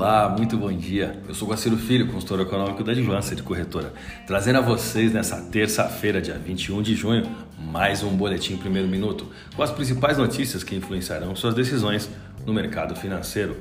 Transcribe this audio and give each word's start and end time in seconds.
Olá, 0.00 0.30
muito 0.30 0.56
bom 0.56 0.72
dia. 0.72 1.20
Eu 1.28 1.34
sou 1.34 1.46
Guaciro 1.46 1.76
Filho, 1.76 2.06
consultor 2.06 2.40
econômico 2.40 2.82
da 2.82 2.90
Advança 2.90 3.36
de 3.36 3.42
Corretora, 3.42 3.92
trazendo 4.26 4.56
a 4.56 4.62
vocês 4.62 5.12
nessa 5.12 5.36
terça-feira, 5.42 6.22
dia 6.22 6.38
21 6.38 6.80
de 6.80 6.94
junho, 6.94 7.22
mais 7.58 8.02
um 8.02 8.08
boletim 8.08 8.56
primeiro 8.56 8.88
minuto, 8.88 9.26
com 9.54 9.62
as 9.62 9.70
principais 9.70 10.16
notícias 10.16 10.64
que 10.64 10.74
influenciarão 10.74 11.36
suas 11.36 11.52
decisões 11.52 12.08
no 12.46 12.54
mercado 12.54 12.96
financeiro. 12.96 13.58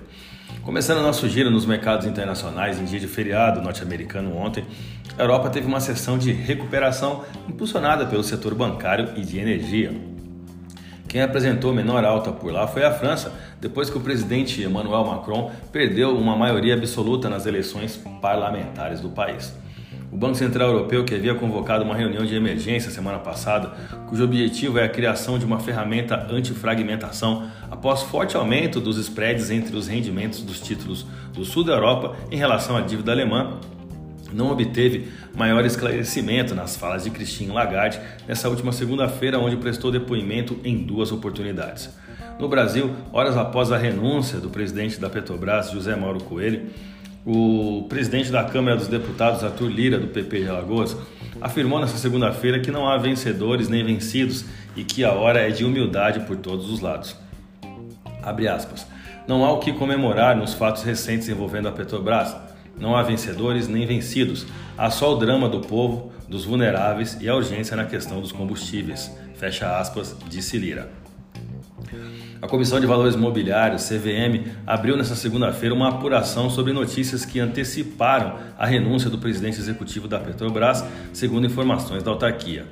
Começando 0.63 1.01
nosso 1.01 1.27
giro 1.27 1.51
nos 1.51 1.65
mercados 1.65 2.07
internacionais 2.07 2.79
em 2.79 2.85
dia 2.85 3.01
de 3.01 3.07
feriado 3.09 3.61
norte-americano 3.61 4.33
ontem, 4.37 4.63
a 5.17 5.21
Europa 5.21 5.49
teve 5.49 5.67
uma 5.67 5.81
sessão 5.81 6.17
de 6.17 6.31
recuperação 6.31 7.25
impulsionada 7.49 8.05
pelo 8.05 8.23
setor 8.23 8.55
bancário 8.55 9.09
e 9.17 9.25
de 9.25 9.39
energia. 9.39 9.91
Quem 11.09 11.23
apresentou 11.23 11.73
menor 11.73 12.05
alta 12.05 12.31
por 12.31 12.53
lá 12.53 12.67
foi 12.67 12.85
a 12.85 12.93
França, 12.93 13.33
depois 13.59 13.89
que 13.89 13.97
o 13.97 14.01
presidente 14.01 14.61
Emmanuel 14.61 15.05
Macron 15.05 15.51
perdeu 15.71 16.15
uma 16.17 16.35
maioria 16.35 16.75
absoluta 16.75 17.29
nas 17.29 17.45
eleições 17.45 17.97
parlamentares 18.21 19.01
do 19.01 19.09
país. 19.09 19.53
O 20.11 20.17
Banco 20.17 20.35
Central 20.35 20.69
Europeu, 20.69 21.05
que 21.05 21.13
havia 21.13 21.35
convocado 21.35 21.83
uma 21.83 21.95
reunião 21.95 22.25
de 22.25 22.33
emergência 22.33 22.89
semana 22.89 23.19
passada, 23.19 23.71
cujo 24.07 24.23
objetivo 24.23 24.79
é 24.79 24.85
a 24.85 24.89
criação 24.89 25.37
de 25.37 25.45
uma 25.45 25.59
ferramenta 25.59 26.27
antifragmentação 26.31 27.47
após 27.69 28.01
forte 28.01 28.35
aumento 28.35 28.81
dos 28.81 28.97
spreads 28.97 29.51
entre 29.51 29.75
os 29.75 29.87
rendimentos 29.87 30.41
dos 30.41 30.59
títulos 30.59 31.05
do 31.31 31.45
sul 31.45 31.63
da 31.63 31.73
Europa 31.73 32.15
em 32.31 32.37
relação 32.37 32.75
à 32.75 32.81
dívida 32.81 33.11
alemã, 33.11 33.59
não 34.33 34.51
obteve 34.51 35.09
maior 35.35 35.63
esclarecimento 35.63 36.55
nas 36.55 36.75
falas 36.75 37.03
de 37.03 37.11
Christine 37.11 37.51
Lagarde 37.51 37.99
nessa 38.27 38.49
última 38.49 38.71
segunda-feira, 38.71 39.39
onde 39.39 39.57
prestou 39.57 39.91
depoimento 39.91 40.59
em 40.63 40.77
duas 40.77 41.11
oportunidades. 41.11 41.89
No 42.39 42.47
Brasil, 42.47 42.95
horas 43.11 43.35
após 43.35 43.69
a 43.69 43.77
renúncia 43.77 44.39
do 44.39 44.49
presidente 44.49 44.97
da 44.97 45.09
Petrobras, 45.09 45.71
José 45.71 45.93
Mauro 45.93 46.23
Coelho, 46.23 46.69
o 47.25 47.85
presidente 47.89 48.31
da 48.31 48.45
Câmara 48.45 48.77
dos 48.77 48.87
Deputados, 48.87 49.43
Arthur 49.43 49.67
Lira, 49.67 49.99
do 49.99 50.07
PP 50.07 50.43
de 50.43 50.47
Alagoas, 50.47 50.95
afirmou 51.41 51.81
nessa 51.81 51.97
segunda-feira 51.97 52.61
que 52.61 52.71
não 52.71 52.87
há 52.87 52.97
vencedores 52.97 53.67
nem 53.67 53.83
vencidos 53.83 54.45
e 54.73 54.85
que 54.85 55.03
a 55.03 55.11
hora 55.11 55.41
é 55.41 55.49
de 55.49 55.65
humildade 55.65 56.21
por 56.21 56.37
todos 56.37 56.69
os 56.69 56.79
lados. 56.79 57.13
Abre 58.23 58.47
aspas. 58.47 58.87
Não 59.27 59.43
há 59.43 59.51
o 59.51 59.59
que 59.59 59.73
comemorar 59.73 60.33
nos 60.33 60.53
fatos 60.53 60.83
recentes 60.83 61.27
envolvendo 61.27 61.67
a 61.67 61.73
Petrobras. 61.73 62.33
Não 62.79 62.95
há 62.95 63.03
vencedores 63.03 63.67
nem 63.67 63.85
vencidos. 63.85 64.47
Há 64.77 64.89
só 64.89 65.13
o 65.13 65.17
drama 65.17 65.49
do 65.49 65.59
povo, 65.59 66.13
dos 66.25 66.45
vulneráveis 66.45 67.17
e 67.19 67.27
a 67.27 67.35
urgência 67.35 67.75
na 67.75 67.83
questão 67.83 68.21
dos 68.21 68.31
combustíveis. 68.31 69.11
Fecha 69.35 69.77
aspas, 69.77 70.15
disse 70.29 70.57
Lira. 70.57 70.89
A 72.41 72.47
Comissão 72.47 72.79
de 72.79 72.85
Valores 72.85 73.15
Mobiliários, 73.15 73.87
CVM, 73.87 74.47
abriu 74.65 74.95
nesta 74.95 75.15
segunda-feira 75.15 75.75
uma 75.75 75.89
apuração 75.89 76.49
sobre 76.49 76.71
notícias 76.71 77.25
que 77.25 77.39
anteciparam 77.39 78.37
a 78.57 78.65
renúncia 78.65 79.09
do 79.09 79.17
presidente 79.17 79.59
executivo 79.59 80.07
da 80.07 80.19
Petrobras, 80.19 80.83
segundo 81.11 81.45
informações 81.45 82.03
da 82.03 82.11
autarquia. 82.11 82.65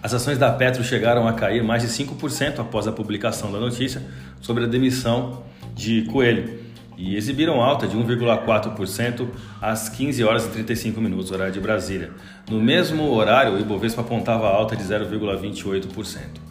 As 0.00 0.14
ações 0.14 0.38
da 0.38 0.52
Petro 0.52 0.84
chegaram 0.84 1.26
a 1.26 1.32
cair 1.32 1.62
mais 1.62 1.82
de 1.82 1.88
5% 1.88 2.60
após 2.60 2.86
a 2.86 2.92
publicação 2.92 3.50
da 3.50 3.58
notícia 3.58 4.00
sobre 4.40 4.64
a 4.64 4.66
demissão 4.68 5.42
de 5.74 6.02
Coelho 6.02 6.60
e 6.96 7.16
exibiram 7.16 7.60
alta 7.60 7.86
de 7.86 7.96
1,4% 7.96 9.28
às 9.60 9.88
15 9.88 10.24
horas 10.24 10.46
e 10.46 10.50
35 10.50 11.00
minutos, 11.00 11.30
horário 11.30 11.52
de 11.52 11.60
Brasília. 11.60 12.10
No 12.50 12.60
mesmo 12.60 13.10
horário, 13.12 13.54
o 13.54 13.60
Ibovespa 13.60 14.00
apontava 14.00 14.48
alta 14.48 14.76
de 14.76 14.82
0,28%. 14.82 16.47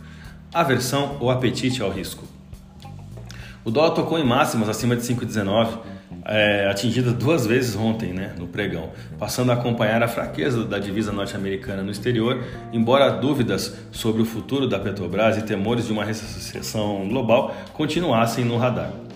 Aversão 0.53 1.17
ou 1.19 1.29
apetite 1.29 1.81
ao 1.81 1.91
risco? 1.91 2.25
O 3.63 3.71
dólar 3.71 3.91
tocou 3.91 4.17
em 4.17 4.23
máximas 4.23 4.69
acima 4.69 4.95
de 4.95 5.01
5,19, 5.01 5.79
é, 6.23 6.69
atingida 6.69 7.11
duas 7.11 7.45
vezes 7.45 7.75
ontem 7.75 8.13
né, 8.13 8.33
no 8.37 8.47
pregão, 8.47 8.91
passando 9.19 9.51
a 9.51 9.55
acompanhar 9.55 10.01
a 10.01 10.07
fraqueza 10.07 10.63
da 10.63 10.79
divisa 10.79 11.11
norte-americana 11.11 11.83
no 11.83 11.91
exterior, 11.91 12.43
embora 12.71 13.09
dúvidas 13.09 13.75
sobre 13.91 14.21
o 14.21 14.25
futuro 14.25 14.67
da 14.67 14.79
Petrobras 14.79 15.37
e 15.37 15.41
temores 15.41 15.87
de 15.87 15.91
uma 15.91 16.05
recessão 16.05 17.07
global 17.09 17.55
continuassem 17.73 18.45
no 18.45 18.57
radar. 18.57 19.06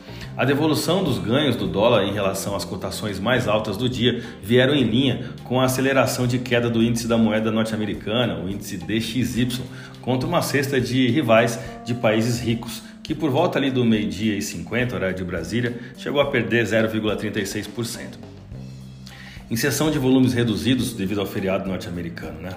A 0.41 0.43
devolução 0.43 1.03
dos 1.03 1.19
ganhos 1.19 1.55
do 1.55 1.67
dólar 1.67 2.03
em 2.03 2.13
relação 2.13 2.55
às 2.55 2.65
cotações 2.65 3.19
mais 3.19 3.47
altas 3.47 3.77
do 3.77 3.87
dia 3.87 4.23
vieram 4.41 4.73
em 4.73 4.83
linha 4.83 5.29
com 5.43 5.61
a 5.61 5.65
aceleração 5.65 6.25
de 6.25 6.39
queda 6.39 6.67
do 6.67 6.81
índice 6.81 7.07
da 7.07 7.15
moeda 7.15 7.51
norte-americana, 7.51 8.39
o 8.39 8.49
índice 8.49 8.75
DXY, 8.75 9.61
contra 10.01 10.27
uma 10.27 10.41
cesta 10.41 10.81
de 10.81 11.07
rivais 11.09 11.59
de 11.85 11.93
países 11.93 12.39
ricos, 12.39 12.81
que 13.03 13.13
por 13.13 13.29
volta 13.29 13.59
ali 13.59 13.69
do 13.69 13.85
meio-dia 13.85 14.35
e 14.35 14.41
50, 14.41 14.95
horário 14.95 15.15
de 15.15 15.23
Brasília, 15.23 15.79
chegou 15.95 16.19
a 16.19 16.25
perder 16.25 16.65
0,36% 16.65 18.31
em 19.51 19.55
sessão 19.57 19.91
de 19.91 19.99
volumes 19.99 20.33
reduzidos 20.33 20.93
devido 20.93 21.19
ao 21.19 21.27
feriado 21.27 21.67
norte-americano. 21.67 22.39
Né? 22.41 22.51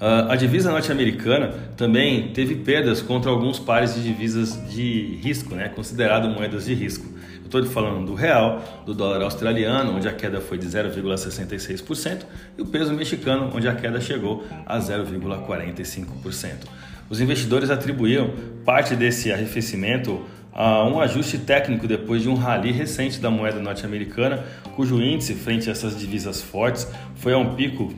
Uh, 0.00 0.32
a 0.32 0.36
divisa 0.36 0.72
norte-americana 0.72 1.54
também 1.76 2.32
teve 2.32 2.56
perdas 2.56 3.00
contra 3.00 3.30
alguns 3.30 3.60
pares 3.60 3.94
de 3.94 4.02
divisas 4.02 4.58
de 4.68 5.20
risco, 5.22 5.54
né? 5.54 5.68
considerado 5.68 6.28
moedas 6.28 6.64
de 6.64 6.74
risco. 6.74 7.09
Estou 7.50 7.64
falando 7.64 8.06
do 8.06 8.14
real, 8.14 8.62
do 8.86 8.94
dólar 8.94 9.22
australiano, 9.22 9.96
onde 9.96 10.06
a 10.06 10.12
queda 10.12 10.40
foi 10.40 10.56
de 10.56 10.68
0,66%, 10.68 12.20
e 12.56 12.62
o 12.62 12.66
peso 12.66 12.94
mexicano, 12.94 13.50
onde 13.52 13.66
a 13.66 13.74
queda 13.74 14.00
chegou 14.00 14.46
a 14.64 14.78
0,45%. 14.78 16.68
Os 17.08 17.20
investidores 17.20 17.68
atribuíam 17.68 18.32
parte 18.64 18.94
desse 18.94 19.32
arrefecimento 19.32 20.24
um 20.52 21.00
ajuste 21.00 21.38
técnico 21.38 21.86
depois 21.86 22.22
de 22.22 22.28
um 22.28 22.34
rally 22.34 22.72
recente 22.72 23.20
da 23.20 23.30
moeda 23.30 23.60
norte-americana, 23.60 24.44
cujo 24.74 25.00
índice 25.00 25.34
frente 25.34 25.68
a 25.68 25.72
essas 25.72 25.98
divisas 25.98 26.42
fortes 26.42 26.90
foi 27.14 27.32
a 27.32 27.38
um 27.38 27.54
pico 27.54 27.92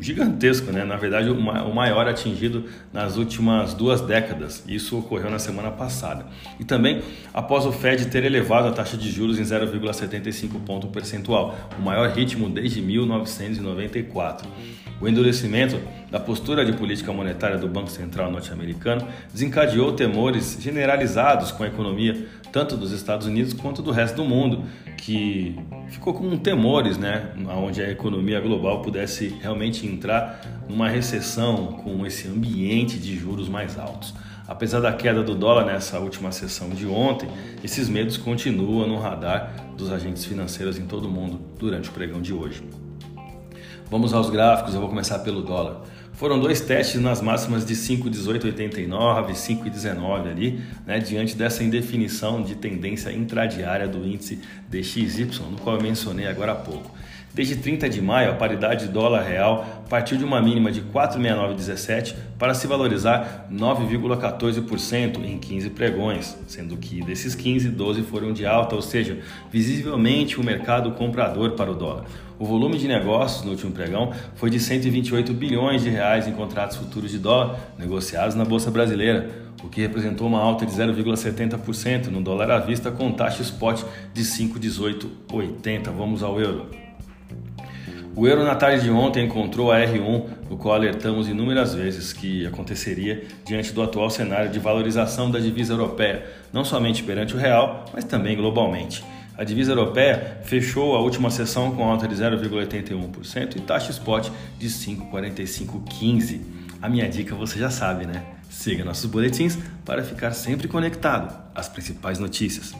gigantesco, 0.00 0.72
né? 0.72 0.84
na 0.84 0.96
verdade 0.96 1.28
o 1.28 1.74
maior 1.74 2.08
atingido 2.08 2.64
nas 2.92 3.16
últimas 3.16 3.74
duas 3.74 4.00
décadas. 4.00 4.64
Isso 4.66 4.98
ocorreu 4.98 5.30
na 5.30 5.38
semana 5.38 5.70
passada. 5.70 6.26
E 6.58 6.64
também 6.64 7.02
após 7.34 7.66
o 7.66 7.72
Fed 7.72 8.06
ter 8.06 8.24
elevado 8.24 8.68
a 8.68 8.72
taxa 8.72 8.96
de 8.96 9.10
juros 9.10 9.38
em 9.38 9.42
0,75 9.42 10.60
ponto 10.64 10.88
percentual, 10.88 11.54
o 11.78 11.82
maior 11.82 12.08
ritmo 12.10 12.48
desde 12.48 12.80
1994. 12.80 14.48
O 15.00 15.08
endurecimento 15.08 15.80
da 16.10 16.20
postura 16.20 16.62
de 16.62 16.74
política 16.74 17.10
monetária 17.10 17.56
do 17.56 17.66
Banco 17.66 17.90
Central 17.90 18.30
norte-americano 18.30 19.08
desencadeou 19.32 19.92
temores 19.92 20.58
generalizados 20.60 21.50
com 21.50 21.62
a 21.62 21.68
economia 21.68 22.26
tanto 22.52 22.76
dos 22.76 22.92
Estados 22.92 23.26
Unidos 23.26 23.54
quanto 23.54 23.80
do 23.80 23.92
resto 23.92 24.16
do 24.16 24.24
mundo, 24.24 24.64
que 24.98 25.56
ficou 25.88 26.12
com 26.12 26.36
temores, 26.36 26.98
né, 26.98 27.30
onde 27.56 27.80
a 27.80 27.90
economia 27.90 28.40
global 28.40 28.82
pudesse 28.82 29.28
realmente 29.40 29.86
entrar 29.86 30.40
numa 30.68 30.88
recessão 30.88 31.68
com 31.68 32.04
esse 32.04 32.28
ambiente 32.28 32.98
de 32.98 33.16
juros 33.16 33.48
mais 33.48 33.78
altos. 33.78 34.12
Apesar 34.46 34.80
da 34.80 34.92
queda 34.92 35.22
do 35.22 35.34
dólar 35.34 35.64
nessa 35.64 35.98
última 36.00 36.32
sessão 36.32 36.70
de 36.70 36.86
ontem, 36.86 37.28
esses 37.62 37.88
medos 37.88 38.16
continuam 38.16 38.86
no 38.86 38.98
radar 38.98 39.54
dos 39.78 39.92
agentes 39.92 40.24
financeiros 40.24 40.76
em 40.76 40.86
todo 40.86 41.06
o 41.06 41.10
mundo 41.10 41.40
durante 41.58 41.88
o 41.88 41.92
pregão 41.92 42.20
de 42.20 42.34
hoje. 42.34 42.62
Vamos 43.90 44.14
aos 44.14 44.30
gráficos, 44.30 44.72
eu 44.72 44.78
vou 44.78 44.88
começar 44.88 45.18
pelo 45.18 45.42
dólar. 45.42 45.80
Foram 46.12 46.38
dois 46.38 46.60
testes 46.60 47.00
nas 47.00 47.20
máximas 47.20 47.66
de 47.66 47.74
5,1889 47.74 49.30
e 49.30 49.32
5,19 49.32 50.30
ali, 50.30 50.60
né, 50.86 51.00
diante 51.00 51.34
dessa 51.34 51.64
indefinição 51.64 52.40
de 52.40 52.54
tendência 52.54 53.10
intradiária 53.10 53.88
do 53.88 54.06
índice 54.06 54.38
DXY, 54.68 55.40
no 55.50 55.58
qual 55.58 55.74
eu 55.74 55.82
mencionei 55.82 56.28
agora 56.28 56.52
há 56.52 56.54
pouco. 56.54 56.88
Desde 57.32 57.56
30 57.56 57.88
de 57.88 58.02
maio, 58.02 58.32
a 58.32 58.34
paridade 58.34 58.88
dólar 58.88 59.22
real 59.22 59.84
partiu 59.88 60.18
de 60.18 60.24
uma 60.24 60.42
mínima 60.42 60.72
de 60.72 60.82
4,6917 60.82 62.16
para 62.36 62.54
se 62.54 62.66
valorizar 62.66 63.46
9,14% 63.52 65.24
em 65.24 65.38
15 65.38 65.70
pregões, 65.70 66.36
sendo 66.48 66.76
que 66.76 67.00
desses 67.04 67.36
15, 67.36 67.68
12 67.68 68.02
foram 68.02 68.32
de 68.32 68.44
alta, 68.44 68.74
ou 68.74 68.82
seja, 68.82 69.20
visivelmente 69.50 70.40
o 70.40 70.44
mercado 70.44 70.90
comprador 70.92 71.52
para 71.52 71.70
o 71.70 71.74
dólar. 71.74 72.04
O 72.36 72.44
volume 72.44 72.78
de 72.78 72.88
negócios 72.88 73.44
no 73.44 73.52
último 73.52 73.70
pregão 73.70 74.12
foi 74.34 74.50
de 74.50 74.58
128 74.58 75.32
bilhões 75.32 75.84
de 75.84 75.88
reais 75.88 76.26
em 76.26 76.32
contratos 76.32 76.78
futuros 76.78 77.12
de 77.12 77.18
dólar 77.18 77.60
negociados 77.78 78.34
na 78.34 78.44
bolsa 78.44 78.72
brasileira, 78.72 79.30
o 79.62 79.68
que 79.68 79.80
representou 79.80 80.26
uma 80.26 80.40
alta 80.40 80.66
de 80.66 80.72
0,70% 80.72 82.06
no 82.06 82.20
dólar 82.22 82.50
à 82.50 82.58
vista 82.58 82.90
com 82.90 83.12
taxa 83.12 83.42
spot 83.42 83.84
de 84.12 84.22
5,1880. 84.24 85.90
Vamos 85.92 86.24
ao 86.24 86.40
euro. 86.40 86.89
O 88.20 88.28
euro 88.28 88.44
na 88.44 88.54
tarde 88.54 88.82
de 88.82 88.90
ontem 88.90 89.24
encontrou 89.24 89.72
a 89.72 89.78
R1, 89.78 90.24
no 90.50 90.58
qual 90.58 90.74
alertamos 90.74 91.26
inúmeras 91.26 91.72
vezes 91.74 92.12
que 92.12 92.46
aconteceria 92.46 93.24
diante 93.46 93.72
do 93.72 93.82
atual 93.82 94.10
cenário 94.10 94.50
de 94.50 94.58
valorização 94.58 95.30
da 95.30 95.38
divisa 95.38 95.72
europeia, 95.72 96.26
não 96.52 96.62
somente 96.62 97.02
perante 97.02 97.34
o 97.34 97.38
real, 97.38 97.86
mas 97.94 98.04
também 98.04 98.36
globalmente. 98.36 99.02
A 99.38 99.42
divisa 99.42 99.72
europeia 99.72 100.38
fechou 100.44 100.94
a 100.94 101.00
última 101.00 101.30
sessão 101.30 101.74
com 101.74 101.82
alta 101.82 102.06
de 102.06 102.14
0,81% 102.14 103.56
e 103.56 103.60
taxa 103.62 103.90
spot 103.90 104.28
de 104.58 104.68
5,4515. 104.68 106.42
A 106.82 106.90
minha 106.90 107.08
dica 107.08 107.34
você 107.34 107.58
já 107.58 107.70
sabe, 107.70 108.04
né? 108.04 108.22
Siga 108.50 108.84
nossos 108.84 109.06
boletins 109.06 109.58
para 109.82 110.04
ficar 110.04 110.32
sempre 110.32 110.68
conectado 110.68 111.34
às 111.54 111.70
principais 111.70 112.18
notícias. 112.18 112.74